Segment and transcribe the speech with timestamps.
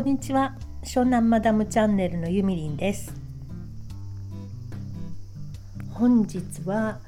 [0.00, 3.12] こんにちは湘南マダムチャンネルのゆみりんです
[5.92, 7.00] 本日は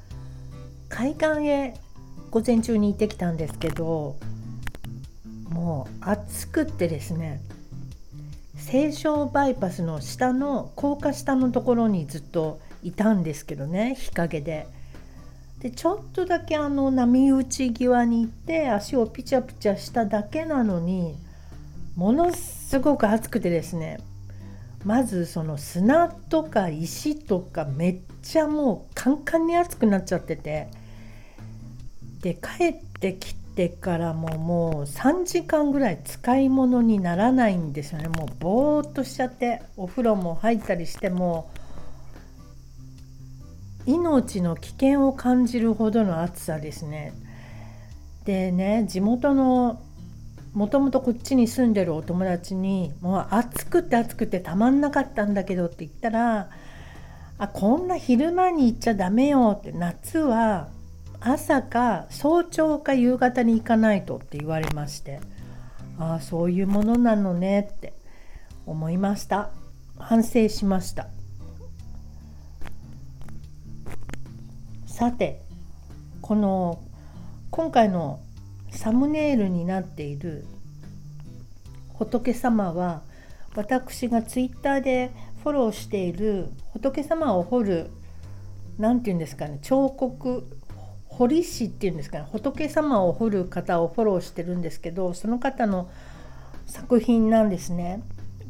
[0.91, 1.75] 海岸へ
[2.31, 4.19] 午前中に行ってきたんですけど
[5.49, 7.41] もう暑くってですね
[8.57, 14.67] 西湘バイパスの下の高架下のところにずっといたんですけどね日陰で。
[15.61, 21.17] でちょっとだけあの波打ち際に行って足をピチャピチャしただけなのに
[21.97, 23.99] ものすごく暑くてですね
[24.85, 30.69] まずその砂とか石とかめっちゃもうカンカンに熱くなっちゃってて
[32.21, 41.51] で帰ってきてからももう3時間ぐらい使い物にならないんですよねもうぼーっとしちゃってお風呂も入ったりしても
[43.87, 47.13] 命の危険を感じるほどの暑さですね。
[48.25, 49.83] でね地元の
[50.55, 56.51] もともとこっちに住んでるお友達にもう暑くて暑くてたまんなかったんだけどって言ったら
[57.39, 60.69] あこんな昼間に行っちゃダメよって夏は
[61.21, 65.21] 朝か早朝か夕方に行かないとって言われまして
[65.99, 67.95] ああそういうものなのねって
[68.67, 69.51] 思いました。
[69.99, 71.09] 反省しました。
[74.87, 75.43] さて
[76.21, 76.81] この
[77.51, 78.21] 今回の
[78.73, 80.45] サムネイルになっている
[81.95, 83.03] 仏様は
[83.55, 87.91] 私がツイッターでフォローしている仏様を彫る
[88.79, 90.47] 何て言うんですかね彫刻
[91.09, 95.91] 彫師っていうんですかね仏様を彫る方をフォローしてるんですけどその方の
[96.67, 98.03] 作品なんですね。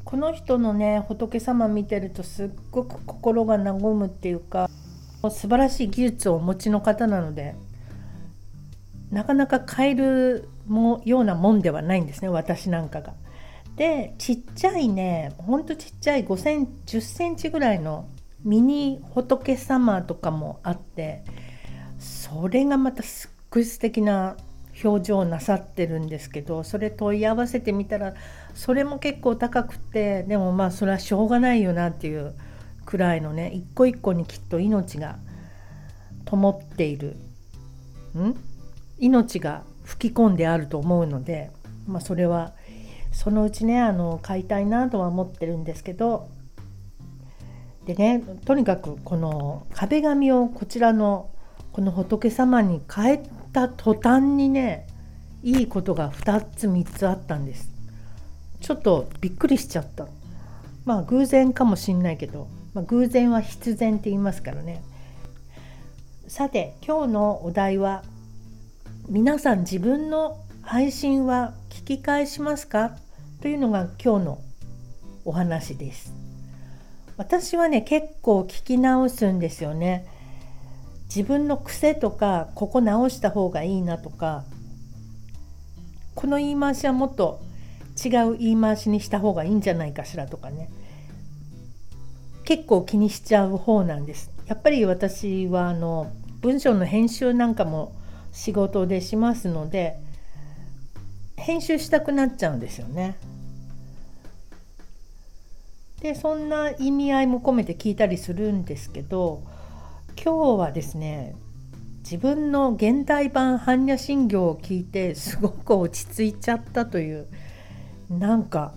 [0.05, 4.69] この人のね仏様見てるとすっごく心が和むっていうか
[5.23, 7.55] 素晴らしい技術をお持ちの方なので
[9.13, 13.15] なかなか買えるもようなもんではないんですね私なんかが。
[13.77, 18.07] でちっちゃいねほんとちっちゃい5セン10センチぐらいの
[18.45, 21.23] ミニ仏様とかもあって
[21.99, 24.37] それがまたすっごい素敵な
[24.85, 28.15] 表情をなさってるんですけどそれ問い合わせてみたら
[28.55, 32.35] それも結構高くてでもまあそれはしょうがないよなっていう
[32.85, 35.19] くらいのね一個一個にきっと命が
[36.27, 37.17] 灯っている
[38.19, 38.35] ん？
[39.03, 41.51] 命が吹き込んであると思うので、
[41.89, 42.53] まあ、それは
[43.11, 46.29] そのうちねあの買いたいなとは思ってるんですけど
[47.85, 51.29] でねとにかくこの壁紙をこちらの
[51.73, 54.87] この仏様に変えた途端にね
[55.43, 57.69] いいことが2つ3つあったんです。
[58.61, 60.07] ちょっとびっくりしちゃった。
[60.85, 64.85] まあ偶然かもしんないけど、まあ、偶然は必然って言いますからね。
[66.29, 68.05] さて今日のお題は
[69.09, 72.97] 皆さん自分の配信は聞き返しますか？
[73.41, 74.39] というのが今日の
[75.25, 76.15] お話です。
[77.17, 80.07] 私はね結構聞き直すんですよね。
[81.15, 84.45] 自分の癖とかここ直した方がいいなとか
[86.15, 87.41] この言い回しはもっと
[88.03, 90.71] 違う言い回しにした方がいいんじゃないかしらとかね。
[92.45, 94.31] 結構気にしちゃう方なんです。
[94.47, 97.95] やっぱり私はあの文章の編集なんかも
[98.33, 99.99] 仕事でしますので
[101.37, 103.17] 編集したくなっちゃうんですよね。
[106.01, 109.45] でそんな意味合いも込めて聞いたりするんですけど
[110.21, 111.37] 今日はですね
[112.03, 117.29] 自分の現代版般若心経を聞いてすごく落ち着いちゃったという
[118.11, 118.75] なんか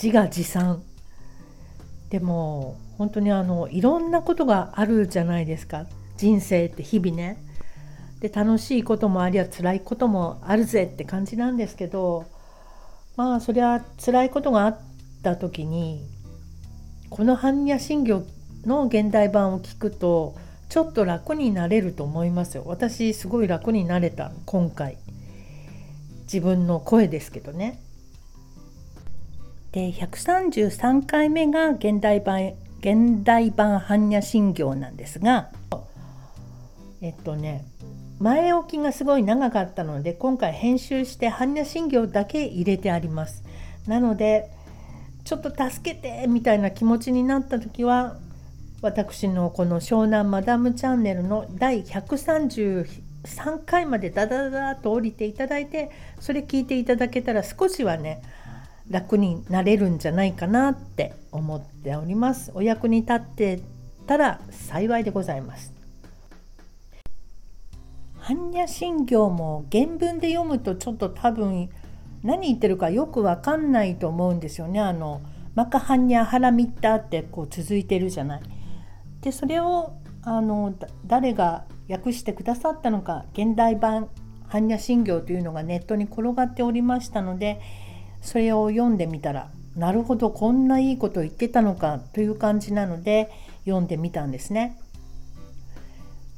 [0.00, 0.82] 自画自賛
[2.10, 5.86] でも本当にあのいろんなことがあるじゃないですか
[6.16, 7.36] 人生って日々ね。
[8.22, 12.24] で楽しいこともありゃ辛いこともあるぜって感じなんですけど
[13.16, 14.80] まあそりゃ辛いことがあっ
[15.24, 16.06] た時に
[17.10, 18.24] この般若心経
[18.64, 20.36] の現代版を聞くと
[20.68, 22.62] ちょっと楽になれると思いますよ。
[22.64, 24.96] 私すごい楽になれた今回。
[26.22, 27.78] 自分の声ですけどね。
[29.72, 35.50] で133回目が現代版現代版般若心経なんですが
[37.02, 37.66] えっとね
[38.22, 43.42] 前置きがすごい長かったので今回編集して般若心経だけ入れてあります。
[43.88, 44.48] なので
[45.24, 48.16] ちょっと助けてみたいな気持ちになった時は
[48.80, 55.90] 私のこの湘南マダムチャンネルの第133回までダダダダと降りていただいて
[56.20, 58.22] それ聞いていただけたら少しはね
[58.88, 62.52] 楽になれるんじゃないかなって思っております。
[62.54, 63.60] お役に立って
[64.06, 65.81] たら幸いでございます。
[68.22, 71.68] 般若心経も原文で読むとちょっと多分
[72.22, 75.20] 何言ってるかよくわかんないと思うんですよねあの
[75.54, 78.42] マカハンニャハラミッタってこう続いてるじゃない。
[79.20, 80.74] でそれをあの
[81.04, 84.08] 誰が訳してくださったのか現代版
[84.48, 87.60] 般若心経というのがネットに転がっておりましたので
[88.20, 93.30] それを読んでみたらなるほどこんないいこと言ってたのかという感じなので
[93.64, 94.78] 読んでみたんですね。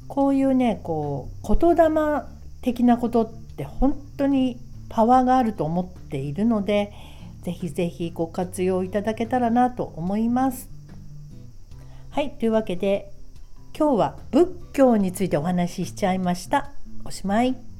[0.08, 2.22] こういうねこう言霊
[2.62, 4.58] 的なことって本当に
[4.88, 6.92] パワーがあると思っているので
[7.42, 10.70] ぜひぜひご活用いただけたらなと思います。
[12.10, 13.10] はいというわけで
[13.76, 16.70] 今日は仏教についてお話ししちゃいました。
[17.04, 17.73] おしまい。